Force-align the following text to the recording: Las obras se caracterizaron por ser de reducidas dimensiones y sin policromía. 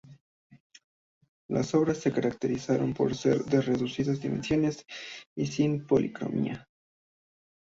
Las 1.47 1.75
obras 1.75 1.99
se 1.99 2.11
caracterizaron 2.11 2.91
por 2.95 3.13
ser 3.13 3.43
de 3.45 3.61
reducidas 3.61 4.19
dimensiones 4.19 4.83
y 5.35 5.45
sin 5.45 5.85
policromía. 5.85 6.67